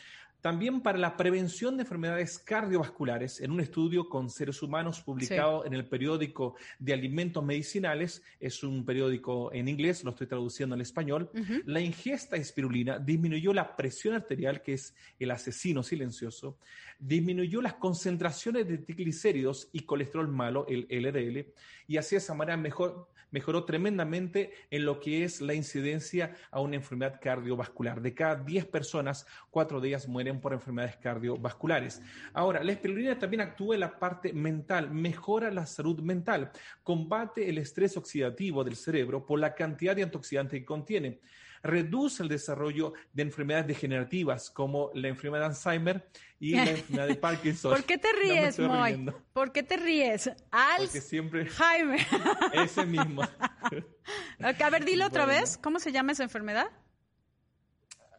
También 0.44 0.82
para 0.82 0.98
la 0.98 1.16
prevención 1.16 1.78
de 1.78 1.84
enfermedades 1.84 2.38
cardiovasculares, 2.38 3.40
en 3.40 3.52
un 3.52 3.62
estudio 3.62 4.10
con 4.10 4.30
seres 4.30 4.62
humanos 4.62 5.00
publicado 5.00 5.66
en 5.66 5.74
el 5.74 5.88
periódico 5.88 6.58
de 6.80 6.92
alimentos 6.92 7.42
medicinales, 7.42 8.22
es 8.42 8.62
un 8.62 8.84
periódico 8.84 9.54
en 9.54 9.70
inglés, 9.70 10.04
lo 10.04 10.10
estoy 10.10 10.28
traduciendo 10.28 10.76
al 10.76 10.82
español, 10.82 11.32
la 11.64 11.80
ingesta 11.80 12.36
de 12.36 12.42
espirulina 12.42 13.00
disminuyó 13.00 13.54
la 13.54 13.74
presión 13.78 14.16
arterial, 14.16 14.62
que 14.62 14.74
es 14.74 14.94
el 15.18 15.32
asesino 15.32 15.82
silencioso, 15.82 16.58
disminuyó 17.00 17.62
las 17.62 17.76
concentraciones 17.76 18.68
de 18.68 18.80
triglicéridos 18.80 19.70
y 19.72 19.84
colesterol 19.84 20.28
malo, 20.28 20.66
el 20.68 20.88
LDL, 20.90 21.54
y 21.88 21.96
así 21.96 22.16
de 22.16 22.20
esa 22.20 22.34
manera 22.34 22.58
mejor, 22.58 23.08
mejoró 23.34 23.66
tremendamente 23.66 24.54
en 24.70 24.86
lo 24.86 25.02
que 25.02 25.26
es 25.26 25.42
la 25.42 25.54
incidencia 25.54 26.34
a 26.52 26.62
una 26.62 26.76
enfermedad 26.76 27.20
cardiovascular. 27.22 28.02
De 28.02 28.14
cada 28.14 28.36
10 28.36 28.68
personas, 28.68 29.26
4 29.50 29.82
de 29.82 29.88
ellas 29.90 30.08
mueren 30.08 30.40
por 30.40 30.54
enfermedades 30.54 30.96
cardiovasculares. 30.98 32.02
Ahora, 32.32 32.64
la 32.64 32.72
espirulina 32.72 33.20
también 33.20 33.42
actúa 33.42 33.76
en 33.76 33.82
la 33.82 34.00
parte 34.00 34.32
mental, 34.32 34.92
mejora 34.92 35.52
la 35.52 35.66
salud 35.66 36.00
mental, 36.00 36.52
combate 36.84 37.50
el 37.50 37.58
estrés 37.58 37.98
oxidativo 37.98 38.64
del 38.64 38.76
cerebro 38.76 39.26
por 39.26 39.40
la 39.40 39.56
cantidad 39.56 39.96
de 39.96 40.04
antioxidantes 40.04 40.60
que 40.60 40.66
contiene 40.66 41.20
reduce 41.64 42.22
el 42.22 42.30
desarrollo 42.30 42.94
de 43.14 43.24
enfermedades 43.24 43.68
degenerativas 43.68 44.52
como 44.52 44.92
la 44.94 45.08
enfermedad 45.08 45.50
de 45.50 45.56
Alzheimer 45.56 46.08
y 46.40 46.56
la 46.56 46.70
enfermedad 46.72 47.08
de 47.08 47.16
Parkinson. 47.16 47.72
¿Por 47.72 47.86
qué 47.86 47.98
te 47.98 48.12
ríes, 48.12 48.60
Moy? 48.60 49.10
¿Por 49.32 49.52
qué 49.52 49.64
te 49.64 49.78
ríes? 49.78 50.30
Al 50.52 50.88
siempre 50.90 51.46
Jaime. 51.46 52.06
Ese 52.54 52.86
mismo. 52.86 53.22
a 54.40 54.70
ver, 54.70 54.86
dilo 54.86 55.08
otra 55.08 55.26
vez. 55.26 55.58
¿Cómo 55.58 55.80
se 55.80 55.92
llama 55.92 56.12
esa 56.12 56.24
enfermedad? 56.24 56.68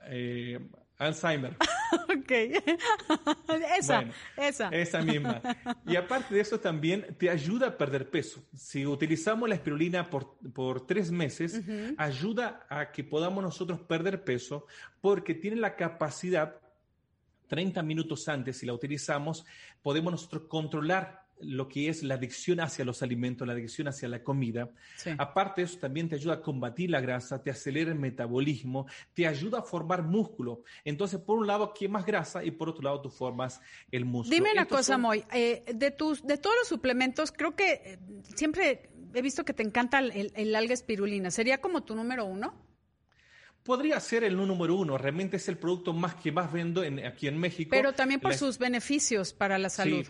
Eh, 0.06 0.58
Alzheimer. 0.98 1.56
ok. 1.92 2.30
esa, 3.78 4.04
esa. 4.36 4.68
Esa 4.68 5.02
misma. 5.02 5.40
Y 5.86 5.96
aparte 5.96 6.34
de 6.34 6.40
eso 6.40 6.58
también 6.58 7.14
te 7.18 7.28
ayuda 7.28 7.68
a 7.68 7.76
perder 7.76 8.10
peso. 8.10 8.42
Si 8.54 8.86
utilizamos 8.86 9.48
la 9.48 9.54
espirulina 9.54 10.08
por, 10.08 10.36
por 10.52 10.86
tres 10.86 11.10
meses, 11.10 11.60
ayuda 11.98 12.66
a 12.68 12.90
que 12.90 13.04
podamos 13.04 13.42
nosotros 13.42 13.80
perder 13.80 14.24
peso 14.24 14.66
porque 15.00 15.34
tiene 15.34 15.56
la 15.56 15.76
capacidad 15.76 16.60
30 17.48 17.82
minutos 17.82 18.28
antes, 18.28 18.58
si 18.58 18.66
la 18.66 18.72
utilizamos, 18.72 19.44
podemos 19.82 20.12
nosotros 20.12 20.44
controlar 20.48 21.24
lo 21.41 21.69
que 21.69 21.88
es 21.88 22.03
la 22.03 22.14
adicción 22.14 22.61
hacia 22.61 22.85
los 22.85 23.03
alimentos, 23.03 23.47
la 23.47 23.55
adicción 23.55 23.88
hacia 23.88 24.09
la 24.09 24.23
comida. 24.23 24.71
Aparte 25.19 25.61
de 25.61 25.67
eso, 25.67 25.79
también 25.79 26.09
te 26.09 26.14
ayuda 26.14 26.35
a 26.35 26.41
combatir 26.41 26.91
la 26.91 27.00
grasa, 27.00 27.43
te 27.43 27.50
acelera 27.50 27.91
el 27.91 27.99
metabolismo, 27.99 28.87
te 29.12 29.26
ayuda 29.26 29.59
a 29.59 29.62
formar 29.62 30.03
músculo. 30.03 30.62
Entonces, 30.85 31.21
por 31.21 31.38
un 31.38 31.47
lado, 31.47 31.73
quemas 31.75 32.07
grasa 32.07 32.45
y 32.45 32.50
por 32.50 32.69
otro 32.69 32.83
lado, 32.83 33.00
tú 33.00 33.11
formas 33.11 33.61
el 33.91 34.05
músculo. 34.05 34.35
Dime 34.35 34.53
una 34.53 34.67
cosa, 34.67 34.99
Moy, 34.99 35.25
eh, 35.33 35.64
de, 35.75 35.91
tus, 35.91 36.26
de 36.26 36.38
todos 36.38 36.57
los 36.61 36.69
suplementos, 36.69 37.33
creo 37.33 37.55
que 37.55 37.73
eh, 37.73 37.99
siempre 38.35 38.91
he 39.14 39.23
visto 39.23 39.45
que 39.45 39.53
te 39.53 39.62
encanta 39.62 39.99
el, 39.99 40.55
alga 40.55 40.75
espirulina. 40.75 41.31
¿Sería 41.31 41.61
como 41.61 41.83
tu 41.83 41.95
número 41.95 42.25
uno? 42.25 42.62
podría 43.62 43.99
ser 43.99 44.25
el 44.25 44.37
número 44.37 44.75
uno. 44.75 44.99
Realmente 44.99 45.38
es 45.38 45.49
el 45.49 45.57
producto 45.57 45.95
más 45.95 46.17
que 46.17 46.31
más 46.31 46.53
vendo 46.53 46.83
aquí 47.07 47.29
en 47.29 47.38
México. 47.38 47.71
Pero 47.71 47.95
también 47.95 48.21
por 48.21 48.35
sus 48.35 48.59
beneficios 48.59 49.33
para 49.33 49.57
la 49.57 49.71
salud. 49.71 50.07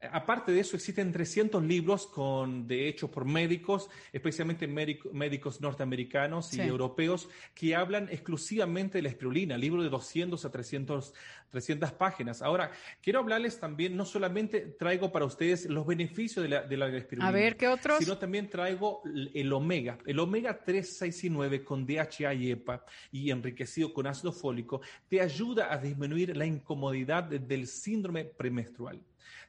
Aparte 0.00 0.52
de 0.52 0.60
eso, 0.60 0.76
existen 0.76 1.10
300 1.10 1.60
libros 1.64 2.06
con, 2.06 2.68
de 2.68 2.88
hechos 2.88 3.10
por 3.10 3.24
médicos, 3.24 3.90
especialmente 4.12 4.68
médicos 4.68 5.60
norteamericanos 5.60 6.54
y 6.54 6.60
europeos, 6.60 7.28
que 7.52 7.74
hablan 7.74 8.08
exclusivamente 8.08 8.98
de 8.98 9.02
la 9.02 9.08
espirulina, 9.08 9.58
libro 9.58 9.82
de 9.82 9.88
200 9.88 10.44
a 10.44 10.50
300, 10.52 11.14
300 11.50 11.92
páginas. 11.92 12.42
Ahora, 12.42 12.70
quiero 13.02 13.18
hablarles 13.18 13.58
también, 13.58 13.96
no 13.96 14.04
solamente 14.04 14.60
traigo 14.78 15.10
para 15.10 15.24
ustedes 15.24 15.66
los 15.66 15.84
beneficios 15.84 16.44
de 16.44 16.48
la, 16.48 16.62
de 16.62 16.76
la 16.76 16.96
espirulina, 16.96 17.28
a 17.28 17.32
ver, 17.32 17.56
¿qué 17.56 17.66
otros? 17.66 17.98
sino 17.98 18.18
también 18.18 18.48
traigo 18.48 19.02
el 19.34 19.52
omega, 19.52 19.98
el 20.06 20.20
omega 20.20 20.62
3, 20.64 20.96
6 20.96 21.24
y 21.24 21.30
9 21.30 21.64
con 21.64 21.84
DHA 21.84 22.34
y 22.34 22.52
EPA 22.52 22.84
y 23.10 23.32
enriquecido 23.32 23.92
con 23.92 24.06
ácido 24.06 24.30
fólico, 24.30 24.80
te 25.08 25.20
ayuda 25.20 25.72
a 25.72 25.78
disminuir 25.78 26.36
la 26.36 26.46
incomodidad 26.46 27.24
del 27.24 27.66
síndrome 27.66 28.24
premenstrual. 28.24 29.00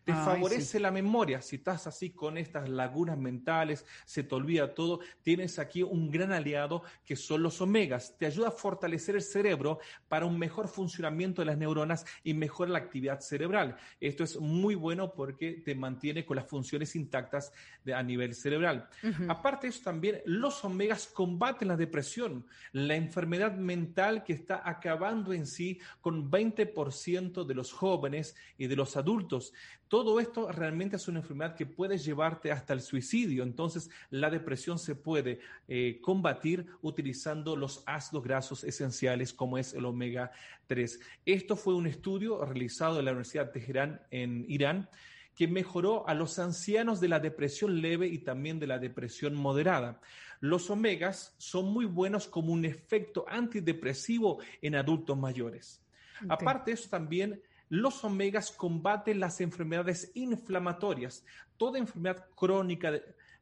Te 0.03 0.13
favorece 0.13 0.79
la 0.79 0.91
memoria. 0.91 1.41
Si 1.41 1.57
estás 1.57 1.85
así 1.87 2.11
con 2.11 2.37
estas 2.37 2.67
lagunas 2.69 3.17
mentales, 3.17 3.85
se 4.05 4.23
te 4.23 4.35
olvida 4.35 4.73
todo, 4.73 4.99
tienes 5.21 5.59
aquí 5.59 5.83
un 5.83 6.09
gran 6.09 6.31
aliado 6.31 6.83
que 7.05 7.15
son 7.15 7.43
los 7.43 7.61
omegas. 7.61 8.17
Te 8.17 8.25
ayuda 8.25 8.49
a 8.49 8.51
fortalecer 8.51 9.15
el 9.15 9.21
cerebro 9.21 9.79
para 10.07 10.25
un 10.25 10.39
mejor 10.39 10.67
funcionamiento 10.67 11.41
de 11.41 11.47
las 11.47 11.57
neuronas 11.57 12.05
y 12.23 12.33
mejora 12.33 12.71
la 12.71 12.79
actividad 12.79 13.19
cerebral. 13.19 13.77
Esto 13.99 14.23
es 14.23 14.39
muy 14.39 14.75
bueno 14.75 15.13
porque 15.13 15.61
te 15.63 15.75
mantiene 15.75 16.25
con 16.25 16.37
las 16.37 16.47
funciones 16.47 16.95
intactas 16.95 17.51
a 17.93 18.03
nivel 18.03 18.33
cerebral. 18.33 18.89
Aparte 19.27 19.67
de 19.67 19.71
eso, 19.71 19.83
también 19.83 20.21
los 20.25 20.63
omegas 20.63 21.07
combaten 21.07 21.67
la 21.67 21.77
depresión, 21.77 22.45
la 22.71 22.95
enfermedad 22.95 23.55
mental 23.55 24.23
que 24.23 24.33
está 24.33 24.61
acabando 24.67 25.33
en 25.33 25.45
sí 25.45 25.79
con 26.01 26.29
20% 26.29 27.45
de 27.45 27.53
los 27.53 27.71
jóvenes 27.71 28.35
y 28.57 28.67
de 28.67 28.75
los 28.75 28.97
adultos. 28.97 29.53
Todo 29.89 30.19
esto 30.19 30.51
realmente 30.51 30.97
es 30.97 31.07
una 31.07 31.19
enfermedad 31.19 31.55
que 31.55 31.65
puede 31.65 31.97
llevarte 31.97 32.51
hasta 32.51 32.73
el 32.73 32.81
suicidio. 32.81 33.41
Entonces, 33.41 33.89
la 34.11 34.29
depresión 34.29 34.77
se 34.77 34.93
puede 34.93 35.39
eh, 35.67 35.99
combatir 35.99 36.67
utilizando 36.83 37.55
los 37.55 37.83
ácidos 37.87 38.23
grasos 38.23 38.63
esenciales 38.63 39.33
como 39.33 39.57
es 39.57 39.73
el 39.73 39.85
omega 39.85 40.31
3. 40.67 40.99
Esto 41.25 41.55
fue 41.55 41.73
un 41.73 41.87
estudio 41.87 42.45
realizado 42.45 42.99
en 42.99 43.05
la 43.05 43.11
Universidad 43.11 43.51
de 43.51 43.59
Teherán 43.59 44.01
en 44.11 44.45
Irán 44.47 44.87
que 45.33 45.47
mejoró 45.47 46.07
a 46.07 46.13
los 46.13 46.37
ancianos 46.37 46.99
de 46.99 47.07
la 47.07 47.19
depresión 47.19 47.81
leve 47.81 48.07
y 48.07 48.19
también 48.19 48.59
de 48.59 48.67
la 48.67 48.77
depresión 48.77 49.33
moderada. 49.33 50.01
Los 50.39 50.69
omegas 50.69 51.33
son 51.37 51.73
muy 51.73 51.85
buenos 51.85 52.27
como 52.27 52.53
un 52.53 52.63
efecto 52.63 53.25
antidepresivo 53.27 54.39
en 54.61 54.75
adultos 54.75 55.17
mayores. 55.17 55.81
Aparte 56.27 56.71
de 56.71 56.75
eso, 56.75 56.89
también 56.89 57.41
los 57.69 58.03
omegas 58.03 58.51
combaten 58.51 59.19
las 59.19 59.39
enfermedades 59.41 60.11
inflamatorias. 60.15 61.23
Toda 61.57 61.77
enfermedad 61.77 62.25
crónica, 62.35 62.99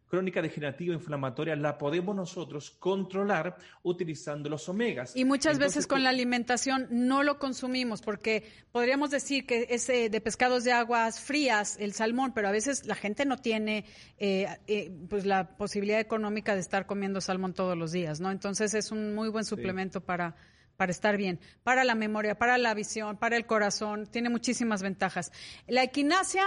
crónica 0.08 0.42
degenerativa 0.42 0.94
inflamatoria 0.94 1.56
la 1.56 1.78
podemos 1.78 2.16
nosotros 2.16 2.72
controlar 2.72 3.58
utilizando 3.84 4.50
los 4.50 4.68
omegas. 4.68 5.16
Y 5.16 5.26
muchas 5.26 5.60
veces 5.60 5.88
con 5.88 6.04
la 6.04 6.10
alimentación 6.10 6.88
no 6.90 7.24
lo 7.24 7.40
consumimos 7.40 8.02
porque 8.02 8.44
podríamos 8.72 9.12
decir 9.12 9.46
que 9.46 9.68
es 9.70 9.88
eh, 9.90 10.10
de 10.10 10.22
pescados 10.22 10.64
de 10.64 10.72
aguas 10.72 11.22
frías, 11.22 11.78
el 11.80 11.94
salmón, 11.94 12.34
pero 12.34 12.48
a 12.48 12.52
veces 12.52 12.86
la 12.86 12.96
gente 12.96 13.26
no 13.26 13.38
tiene 13.38 13.86
eh, 14.18 14.48
eh, 14.68 14.92
pues 15.10 15.26
la 15.26 15.58
posibilidad 15.58 16.00
económica 16.00 16.54
de 16.54 16.62
estar 16.62 16.86
comiendo 16.86 17.22
salmón 17.22 17.54
todos 17.54 17.78
los 17.78 17.92
días, 17.92 18.20
¿no? 18.20 18.32
Entonces 18.32 18.74
es 18.74 18.92
un 18.92 19.16
muy 19.16 19.30
buen 19.30 19.46
suplemento 19.46 20.02
para 20.02 20.36
para 20.78 20.92
estar 20.92 21.18
bien, 21.18 21.40
para 21.64 21.84
la 21.84 21.96
memoria, 21.96 22.38
para 22.38 22.58
la 22.58 22.74
visión, 22.74 23.18
para 23.18 23.36
el 23.36 23.46
corazón, 23.46 24.08
tiene 24.08 24.30
muchísimas 24.30 24.82
ventajas. 24.82 25.32
La 25.68 25.84
equinacia. 25.84 26.46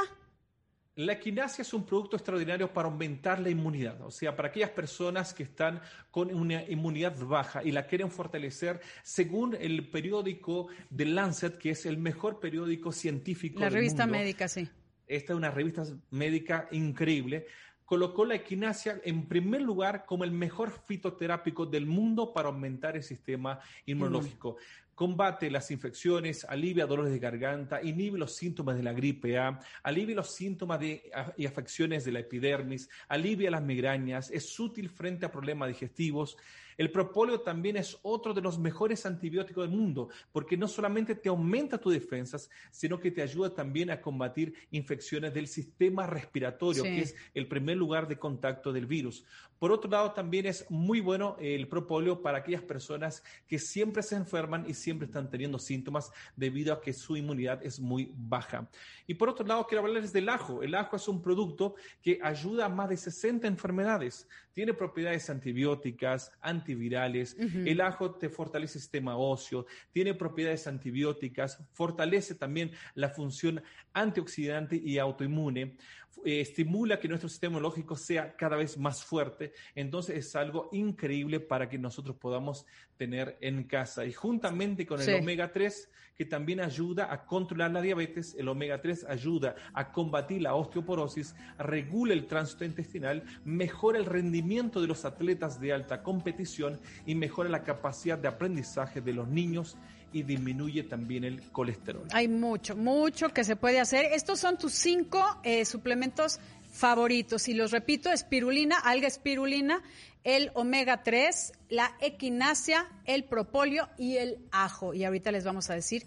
La 0.96 1.14
equinacia 1.14 1.62
es 1.62 1.72
un 1.72 1.84
producto 1.84 2.16
extraordinario 2.16 2.72
para 2.72 2.88
aumentar 2.88 3.40
la 3.40 3.48
inmunidad, 3.48 4.00
o 4.02 4.10
sea, 4.10 4.36
para 4.36 4.48
aquellas 4.48 4.70
personas 4.70 5.32
que 5.32 5.44
están 5.44 5.80
con 6.10 6.34
una 6.34 6.62
inmunidad 6.64 7.16
baja 7.18 7.62
y 7.64 7.70
la 7.70 7.86
quieren 7.86 8.10
fortalecer, 8.10 8.80
según 9.02 9.56
el 9.58 9.88
periódico 9.88 10.68
The 10.94 11.06
Lancet, 11.06 11.58
que 11.58 11.70
es 11.70 11.86
el 11.86 11.96
mejor 11.96 12.38
periódico 12.38 12.92
científico. 12.92 13.60
La 13.60 13.70
revista 13.70 14.06
médica, 14.06 14.48
sí. 14.48 14.68
Esta 15.06 15.32
es 15.32 15.36
una 15.36 15.50
revista 15.50 15.84
médica 16.10 16.68
increíble 16.70 17.46
colocó 17.90 18.24
la 18.24 18.36
equinacia 18.36 19.00
en 19.02 19.26
primer 19.26 19.62
lugar 19.62 20.06
como 20.06 20.22
el 20.22 20.30
mejor 20.30 20.70
fitoterápico 20.70 21.66
del 21.66 21.86
mundo 21.86 22.32
para 22.32 22.48
aumentar 22.48 22.94
el 22.94 23.02
sistema 23.02 23.58
inmunológico. 23.84 24.58
Combate 25.00 25.50
las 25.50 25.70
infecciones, 25.70 26.44
alivia 26.44 26.84
dolores 26.84 27.10
de 27.10 27.18
garganta, 27.18 27.80
inhibe 27.82 28.18
los 28.18 28.36
síntomas 28.36 28.76
de 28.76 28.82
la 28.82 28.92
gripe 28.92 29.38
A, 29.38 29.58
alivia 29.82 30.14
los 30.14 30.34
síntomas 30.34 30.78
de, 30.78 31.10
y 31.38 31.46
afecciones 31.46 32.04
de 32.04 32.12
la 32.12 32.18
epidermis, 32.18 32.86
alivia 33.08 33.50
las 33.50 33.62
migrañas, 33.62 34.30
es 34.30 34.60
útil 34.60 34.90
frente 34.90 35.24
a 35.24 35.32
problemas 35.32 35.68
digestivos, 35.68 36.36
el 36.80 36.90
propóleo 36.90 37.42
también 37.42 37.76
es 37.76 37.98
otro 38.00 38.32
de 38.32 38.40
los 38.40 38.58
mejores 38.58 39.04
antibióticos 39.04 39.68
del 39.68 39.76
mundo, 39.76 40.08
porque 40.32 40.56
no 40.56 40.66
solamente 40.66 41.14
te 41.14 41.28
aumenta 41.28 41.76
tus 41.76 41.92
defensas, 41.92 42.48
sino 42.70 42.98
que 42.98 43.10
te 43.10 43.20
ayuda 43.20 43.54
también 43.54 43.90
a 43.90 44.00
combatir 44.00 44.54
infecciones 44.70 45.34
del 45.34 45.46
sistema 45.46 46.06
respiratorio, 46.06 46.82
que 46.82 47.00
es 47.00 47.14
el 47.34 47.48
primer 47.48 47.76
lugar 47.76 48.08
de 48.08 48.18
contacto 48.18 48.72
del 48.72 48.86
virus. 48.86 49.26
Por 49.60 49.72
otro 49.72 49.90
lado, 49.90 50.12
también 50.12 50.46
es 50.46 50.64
muy 50.70 51.00
bueno 51.00 51.36
el 51.38 51.68
propóleo 51.68 52.22
para 52.22 52.38
aquellas 52.38 52.62
personas 52.62 53.22
que 53.46 53.58
siempre 53.58 54.02
se 54.02 54.16
enferman 54.16 54.64
y 54.66 54.72
siempre 54.72 55.04
están 55.04 55.28
teniendo 55.28 55.58
síntomas 55.58 56.10
debido 56.34 56.72
a 56.72 56.80
que 56.80 56.94
su 56.94 57.14
inmunidad 57.14 57.62
es 57.62 57.78
muy 57.78 58.10
baja. 58.16 58.70
Y 59.06 59.12
por 59.12 59.28
otro 59.28 59.46
lado, 59.46 59.66
quiero 59.66 59.84
hablarles 59.84 60.14
del 60.14 60.30
ajo. 60.30 60.62
El 60.62 60.74
ajo 60.74 60.96
es 60.96 61.06
un 61.08 61.20
producto 61.20 61.74
que 62.00 62.18
ayuda 62.22 62.64
a 62.64 62.68
más 62.70 62.88
de 62.88 62.96
60 62.96 63.46
enfermedades. 63.48 64.26
Tiene 64.54 64.72
propiedades 64.72 65.28
antibióticas, 65.28 66.32
antivirales. 66.40 67.36
El 67.38 67.82
ajo 67.82 68.12
te 68.14 68.30
fortalece 68.30 68.78
el 68.78 68.82
sistema 68.82 69.16
óseo, 69.16 69.66
tiene 69.92 70.14
propiedades 70.14 70.66
antibióticas, 70.66 71.62
fortalece 71.72 72.34
también 72.34 72.72
la 72.94 73.10
función 73.10 73.62
antioxidante 73.92 74.76
y 74.76 74.98
autoinmune. 74.98 75.76
Eh, 76.24 76.40
estimula 76.40 76.98
que 76.98 77.08
nuestro 77.08 77.28
sistema 77.28 77.52
inmunológico 77.52 77.96
sea 77.96 78.36
cada 78.36 78.56
vez 78.56 78.76
más 78.76 79.02
fuerte. 79.02 79.49
Entonces 79.74 80.16
es 80.16 80.36
algo 80.36 80.68
increíble 80.72 81.40
para 81.40 81.68
que 81.68 81.78
nosotros 81.78 82.16
podamos 82.16 82.66
tener 82.96 83.36
en 83.40 83.64
casa. 83.64 84.04
Y 84.04 84.12
juntamente 84.12 84.86
con 84.86 85.00
el 85.00 85.14
omega 85.14 85.52
3, 85.52 85.88
que 86.16 86.24
también 86.26 86.60
ayuda 86.60 87.12
a 87.12 87.24
controlar 87.24 87.70
la 87.70 87.80
diabetes, 87.80 88.34
el 88.38 88.48
omega 88.48 88.80
3 88.80 89.04
ayuda 89.08 89.54
a 89.72 89.90
combatir 89.90 90.42
la 90.42 90.54
osteoporosis, 90.54 91.34
regula 91.58 92.12
el 92.12 92.26
tránsito 92.26 92.64
intestinal, 92.64 93.24
mejora 93.44 93.98
el 93.98 94.04
rendimiento 94.04 94.80
de 94.80 94.86
los 94.86 95.04
atletas 95.04 95.60
de 95.60 95.72
alta 95.72 96.02
competición 96.02 96.78
y 97.06 97.14
mejora 97.14 97.48
la 97.48 97.62
capacidad 97.62 98.18
de 98.18 98.28
aprendizaje 98.28 99.00
de 99.00 99.14
los 99.14 99.28
niños 99.28 99.78
y 100.12 100.22
disminuye 100.22 100.82
también 100.82 101.24
el 101.24 101.40
colesterol. 101.52 102.06
Hay 102.12 102.28
mucho, 102.28 102.76
mucho 102.76 103.28
que 103.30 103.44
se 103.44 103.56
puede 103.56 103.80
hacer. 103.80 104.06
Estos 104.12 104.40
son 104.40 104.58
tus 104.58 104.72
cinco 104.72 105.24
eh, 105.42 105.64
suplementos 105.64 106.40
favoritos. 106.70 107.48
Y 107.48 107.54
los 107.54 107.70
repito, 107.70 108.10
espirulina, 108.10 108.76
alga 108.78 109.06
espirulina, 109.06 109.82
el 110.24 110.50
omega 110.54 111.02
3, 111.02 111.52
la 111.68 111.94
equinacia, 112.00 112.88
el 113.04 113.24
propóleo 113.24 113.88
y 113.96 114.16
el 114.16 114.38
ajo. 114.52 114.94
Y 114.94 115.04
ahorita 115.04 115.32
les 115.32 115.44
vamos 115.44 115.70
a 115.70 115.74
decir 115.74 116.04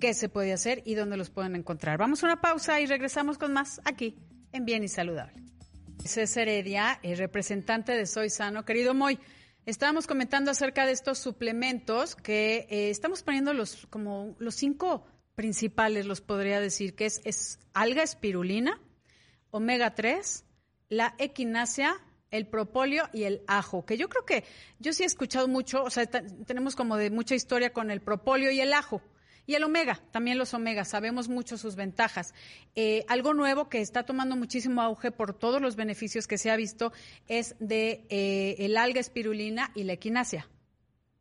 qué 0.00 0.14
se 0.14 0.28
puede 0.28 0.52
hacer 0.52 0.82
y 0.84 0.94
dónde 0.94 1.16
los 1.16 1.30
pueden 1.30 1.56
encontrar. 1.56 1.98
Vamos 1.98 2.22
a 2.22 2.26
una 2.26 2.40
pausa 2.40 2.80
y 2.80 2.86
regresamos 2.86 3.38
con 3.38 3.52
más 3.52 3.80
aquí 3.84 4.16
en 4.52 4.64
Bien 4.64 4.84
y 4.84 4.88
Saludable. 4.88 5.42
César 6.04 6.48
Heredia, 6.48 6.98
el 7.02 7.16
representante 7.16 7.92
de 7.92 8.06
Soy 8.06 8.28
Sano. 8.28 8.64
Querido 8.64 8.94
Moy, 8.94 9.18
estábamos 9.64 10.06
comentando 10.06 10.50
acerca 10.50 10.86
de 10.86 10.92
estos 10.92 11.18
suplementos 11.18 12.14
que 12.14 12.66
eh, 12.68 12.90
estamos 12.90 13.22
poniendo 13.22 13.54
los, 13.54 13.86
como 13.86 14.36
los 14.38 14.54
cinco 14.54 15.06
principales, 15.34 16.06
los 16.06 16.20
podría 16.20 16.60
decir, 16.60 16.94
que 16.94 17.06
es, 17.06 17.20
es 17.24 17.58
alga 17.72 18.02
espirulina, 18.02 18.80
omega 19.54 19.94
3, 19.94 20.44
la 20.88 21.14
equinacia, 21.18 21.94
el 22.32 22.48
propóleo 22.48 23.08
y 23.12 23.22
el 23.22 23.42
ajo, 23.46 23.86
que 23.86 23.96
yo 23.96 24.08
creo 24.08 24.24
que 24.24 24.44
yo 24.80 24.92
sí 24.92 25.04
he 25.04 25.06
escuchado 25.06 25.46
mucho, 25.46 25.84
o 25.84 25.90
sea, 25.90 26.06
tenemos 26.06 26.74
como 26.74 26.96
de 26.96 27.10
mucha 27.10 27.36
historia 27.36 27.72
con 27.72 27.92
el 27.92 28.00
propóleo 28.00 28.50
y 28.50 28.60
el 28.60 28.72
ajo. 28.72 29.00
Y 29.46 29.54
el 29.54 29.62
omega, 29.62 30.00
también 30.10 30.38
los 30.38 30.54
omegas, 30.54 30.88
sabemos 30.88 31.28
mucho 31.28 31.58
sus 31.58 31.76
ventajas. 31.76 32.32
Eh, 32.74 33.04
algo 33.08 33.34
nuevo 33.34 33.68
que 33.68 33.82
está 33.82 34.04
tomando 34.04 34.36
muchísimo 34.36 34.80
auge 34.80 35.12
por 35.12 35.38
todos 35.38 35.60
los 35.60 35.76
beneficios 35.76 36.26
que 36.26 36.38
se 36.38 36.50
ha 36.50 36.56
visto 36.56 36.92
es 37.28 37.54
de 37.60 38.06
eh, 38.08 38.56
el 38.58 38.76
alga 38.78 39.00
espirulina 39.00 39.70
y 39.74 39.84
la 39.84 39.92
equinacia. 39.92 40.48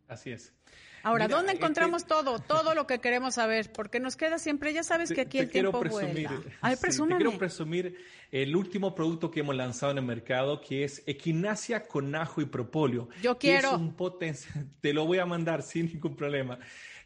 Así 0.08 0.32
es. 0.32 0.54
Ahora, 1.04 1.28
¿dónde 1.28 1.52
encontramos 1.52 2.06
todo? 2.06 2.40
Todo 2.40 2.74
lo 2.74 2.88
que 2.88 3.00
queremos 3.00 3.36
saber, 3.36 3.72
porque 3.72 4.00
nos 4.00 4.16
queda 4.16 4.40
siempre, 4.40 4.74
ya 4.74 4.84
sabes 4.84 5.12
que 5.12 5.22
aquí 5.22 5.38
el 5.38 5.50
tiempo 5.50 5.80
presumir, 5.80 6.30
vuela. 6.30 6.42
Ay, 6.62 6.78
te 6.78 6.90
quiero 6.90 7.38
presumir 7.38 7.98
el 8.32 8.56
último 8.56 8.96
producto 8.96 9.30
que 9.30 9.42
hemos 9.42 9.56
lanzado 9.56 9.92
en 9.92 10.00
el 10.00 10.06
mercado, 10.06 10.62
que 10.62 10.86
es 10.86 11.04
Equinacia 11.06 11.84
con 11.88 12.16
ajo 12.16 12.42
y 12.42 12.46
propóleo. 12.46 13.10
Yo 13.22 13.38
quiero. 13.38 13.70
es 13.70 13.76
un 13.76 13.96
te 14.82 14.94
lo 14.94 15.06
voy 15.06 15.20
a 15.20 15.26
mandar 15.26 15.62
sin 15.62 15.88
ningún 15.88 16.16
problema 16.16 16.58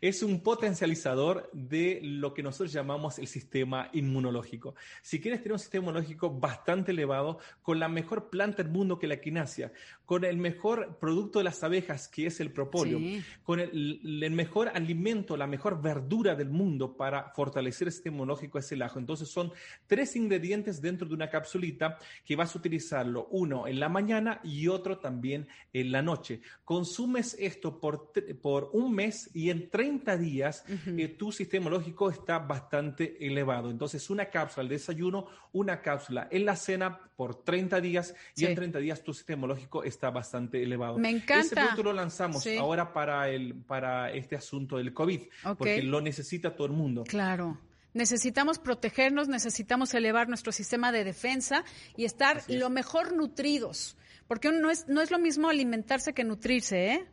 es 0.02 0.24
un 0.24 0.42
potencializador 0.42 1.50
de 1.54 2.00
lo 2.04 2.34
que 2.34 2.44
nosotros 2.44 2.72
llamamos 2.72 3.20
el 3.20 3.28
sistema 3.28 3.90
inmunológico. 3.94 4.76
Si 5.02 5.20
quieres 5.20 5.42
tener 5.42 5.54
un 5.54 5.60
sistema 5.60 5.84
inmunológico 5.84 6.30
bastante 6.30 6.92
elevado, 6.92 7.40
con 7.62 7.80
la 7.80 7.88
mejor 7.88 8.30
planta 8.30 8.64
del 8.64 8.72
mundo 8.72 9.00
que 9.00 9.08
la 9.08 9.18
quinasia, 9.18 9.72
con 10.06 10.24
el 10.24 10.38
mejor 10.38 10.98
producto 11.00 11.40
de 11.40 11.46
las 11.46 11.64
abejas 11.64 12.08
que 12.08 12.28
es 12.28 12.40
el 12.40 12.52
propóleo, 12.52 13.00
con 13.44 13.60
el, 13.60 14.32
mejor 14.32 14.70
alimento, 14.70 15.36
la 15.36 15.48
mejor 15.48 15.82
verdura 15.82 16.36
del 16.36 16.50
mundo 16.50 16.96
para 16.96 17.32
fortalecer 17.32 17.88
el 17.88 17.94
sistema 17.94 18.16
inmunológico 18.16 18.60
es 18.60 18.72
el 18.72 18.82
ajo. 18.82 19.00
Entonces 19.00 19.30
son 19.30 19.52
tres 19.86 20.16
ingredientes 20.16 20.82
dentro 20.82 21.08
de 21.08 21.14
una 21.14 21.30
capsulita 21.30 21.98
que 22.26 22.36
vas 22.36 22.56
a 22.56 22.60
utilizarlo, 22.60 23.28
uno 23.32 23.68
en 23.68 23.80
la 23.80 23.90
mañana 23.90 24.40
y 24.44 24.68
otro 24.68 25.00
también 25.00 25.48
en 25.74 25.92
la 25.92 26.02
noche. 26.02 26.42
Consumes 26.64 27.36
esto 27.40 27.80
por, 27.80 28.12
por 28.42 28.70
un 28.74 28.94
mes 28.94 29.30
y 29.34 29.50
en 29.50 29.70
30 29.70 29.87
30 29.88 30.18
días 30.18 30.64
eh, 30.86 31.08
tu 31.08 31.32
sistema 31.32 31.70
lógico 31.70 32.10
está 32.10 32.40
bastante 32.40 33.26
elevado. 33.26 33.70
Entonces, 33.70 34.10
una 34.10 34.26
cápsula 34.26 34.64
al 34.64 34.70
desayuno, 34.70 35.28
una 35.54 35.82
cápsula 35.82 36.28
en 36.30 36.46
la 36.46 36.56
cena 36.56 37.00
por 37.16 37.44
30 37.44 37.80
días 37.80 38.14
y 38.36 38.46
en 38.46 38.56
30 38.56 38.80
días 38.80 39.04
tu 39.04 39.14
sistema 39.14 39.48
lógico 39.48 39.84
está 39.84 40.10
bastante 40.10 40.62
elevado. 40.62 40.98
Me 40.98 41.10
encanta. 41.10 41.40
Ese 41.40 41.56
producto 41.56 41.84
lo 41.84 41.94
lanzamos 41.94 42.46
ahora 42.60 42.92
para, 42.92 43.30
el, 43.30 43.56
para 43.56 44.12
este 44.12 44.36
asunto 44.36 44.78
del 44.78 44.94
COVID, 44.94 45.22
porque 45.58 45.82
lo 45.82 46.02
necesita 46.02 46.56
todo 46.56 46.68
el 46.68 46.74
mundo. 46.74 47.04
Claro. 47.04 47.58
Necesitamos 47.94 48.60
protegernos, 48.60 49.28
necesitamos 49.28 49.94
elevar 49.94 50.28
nuestro 50.28 50.52
sistema 50.52 50.92
de 50.92 51.04
defensa 51.04 51.64
y 51.96 52.06
estar 52.06 52.44
lo 52.48 52.70
mejor 52.70 53.14
nutridos. 53.14 53.98
Porque 54.28 54.52
no 54.52 54.70
es, 54.70 54.88
no 54.90 55.02
es 55.02 55.10
lo 55.10 55.20
mismo 55.20 55.50
alimentarse 55.50 56.14
que 56.14 56.26
nutrirse, 56.26 56.92
¿eh? 56.92 57.08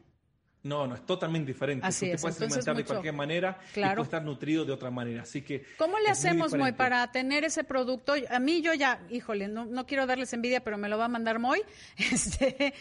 No, 0.65 0.87
no, 0.87 0.95
es 0.95 1.05
totalmente 1.05 1.53
diferente. 1.53 1.87
Así 1.87 2.11
puedes 2.19 2.41
alimentar 2.41 2.75
de 2.75 2.85
cualquier 2.87 3.13
manera 3.13 3.59
y 3.77 3.81
puedes 3.81 3.99
estar 3.99 4.25
nutrido 4.25 4.65
de 4.65 4.73
otra 4.73 4.91
manera. 4.91 5.23
Así 5.23 5.43
que. 5.43 5.67
¿Cómo 5.77 5.99
le 5.99 6.09
hacemos, 6.09 6.55
Moy, 6.55 6.73
para 6.73 7.13
tener 7.13 7.45
ese 7.45 7.65
producto? 7.65 8.15
A 8.31 8.39
mí 8.39 8.63
yo 8.63 8.73
ya, 8.73 9.07
híjole, 9.11 9.47
no, 9.47 9.67
no 9.67 9.85
quiero 9.85 10.07
darles 10.07 10.33
envidia, 10.33 10.65
pero 10.65 10.79
me 10.79 10.89
lo 10.89 10.97
va 10.97 11.05
a 11.05 11.09
mandar 11.09 11.39
Moy. 11.39 11.61
Este, 12.15 12.73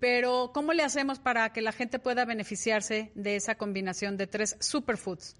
Pero, 0.00 0.52
¿cómo 0.54 0.72
le 0.72 0.82
hacemos 0.82 1.18
para 1.18 1.52
que 1.52 1.60
la 1.60 1.72
gente 1.72 1.98
pueda 1.98 2.24
beneficiarse 2.24 3.12
de 3.14 3.36
esa 3.36 3.56
combinación 3.56 4.16
de 4.16 4.26
tres 4.26 4.56
superfoods? 4.60 5.36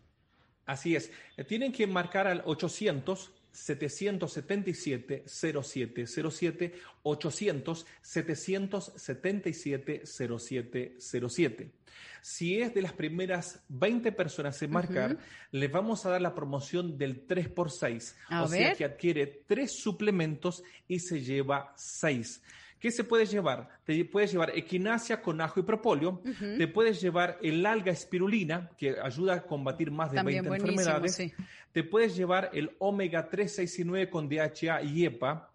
Así 0.66 0.94
es. 0.94 1.10
Tienen 1.48 1.72
que 1.72 1.86
marcar 1.86 2.26
al 2.26 2.42
800 2.44 3.32
777 3.52 5.24
0707 5.26 6.74
800 7.02 7.86
777 8.02 10.06
0707. 10.06 11.72
Si 12.22 12.60
es 12.60 12.74
de 12.74 12.82
las 12.82 12.92
primeras 12.92 13.64
20 13.68 14.12
personas 14.12 14.60
en 14.62 14.70
marcar, 14.70 15.18
les 15.50 15.72
vamos 15.72 16.04
a 16.04 16.10
dar 16.10 16.20
la 16.20 16.34
promoción 16.34 16.98
del 16.98 17.26
3x6. 17.26 18.14
o 18.42 18.48
sea 18.48 18.74
que 18.74 18.84
adquiere 18.84 19.42
tres 19.46 19.72
suplementos 19.72 20.62
y 20.86 21.00
se 21.00 21.22
lleva 21.22 21.72
6. 21.76 22.42
¿Qué 22.80 22.90
se 22.90 23.04
puede 23.04 23.26
llevar? 23.26 23.68
Te 23.84 24.04
puedes 24.06 24.32
llevar 24.32 24.56
equinacia 24.56 25.20
con 25.20 25.40
ajo 25.40 25.60
y 25.60 25.62
propóleo, 25.62 26.22
te 26.56 26.66
puedes 26.66 27.00
llevar 27.00 27.38
el 27.42 27.64
alga 27.66 27.92
espirulina, 27.92 28.70
que 28.78 28.96
ayuda 28.98 29.34
a 29.34 29.42
combatir 29.42 29.90
más 29.90 30.10
de 30.10 30.22
20 30.22 30.48
enfermedades, 30.48 31.22
te 31.72 31.84
puedes 31.84 32.16
llevar 32.16 32.50
el 32.54 32.74
omega 32.78 33.28
3, 33.28 33.54
6 33.54 33.78
y 33.80 33.84
9 33.84 34.10
con 34.10 34.28
DHA 34.28 34.82
y 34.82 35.04
EPA, 35.04 35.50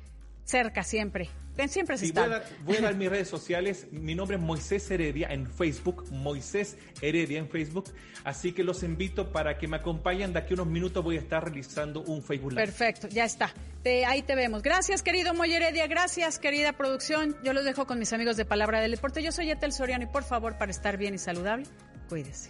cerca 0.45 0.83
siempre. 0.83 1.29
Siempre 1.67 1.97
se 1.97 2.05
está. 2.05 2.43
Voy, 2.63 2.77
a 2.77 2.81
dar, 2.81 2.95
mis 2.95 3.09
redes 3.09 3.27
sociales. 3.27 3.87
Mi 3.91 4.15
nombre 4.15 4.37
es 4.37 4.41
Moisés 4.41 4.89
Heredia 4.89 5.27
en 5.31 5.47
Facebook. 5.47 6.05
Moisés 6.11 6.77
Heredia 6.99 7.37
en 7.37 7.47
Facebook. 7.47 7.93
Así 8.23 8.53
que 8.53 8.63
los 8.63 8.81
invito 8.81 9.31
para 9.31 9.57
que 9.57 9.67
me 9.67 9.77
acompañen. 9.77 10.33
De 10.33 10.39
aquí 10.39 10.53
a 10.53 10.55
unos 10.55 10.67
minutos 10.67 11.03
voy 11.03 11.17
a 11.17 11.19
estar 11.19 11.43
realizando 11.43 12.01
un 12.01 12.23
Facebook 12.23 12.53
Live. 12.53 12.63
Perfecto, 12.63 13.07
ya 13.07 13.25
está. 13.25 13.53
ahí 14.07 14.23
te 14.23 14.35
vemos. 14.35 14.63
Gracias, 14.63 15.03
querido 15.03 15.33
Moy 15.35 15.53
Heredia. 15.53 15.85
Gracias, 15.85 16.39
querida 16.39 16.73
producción. 16.73 17.37
Yo 17.43 17.53
los 17.53 17.65
dejo 17.65 17.85
con 17.85 17.99
mis 17.99 18.11
amigos 18.13 18.35
de 18.35 18.45
Palabra 18.45 18.81
del 18.81 18.91
Deporte. 18.91 19.21
Yo 19.21 19.31
soy 19.31 19.51
Etel 19.51 19.73
Soriano 19.73 20.05
y 20.05 20.07
por 20.07 20.23
favor, 20.23 20.57
para 20.57 20.71
estar 20.71 20.97
bien 20.97 21.13
y 21.13 21.19
saludable, 21.19 21.67
cuídese. 22.09 22.49